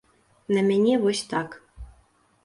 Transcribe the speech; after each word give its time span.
На 0.57 0.61
мяне 0.69 0.95
вось 1.03 1.21
так. 1.33 1.49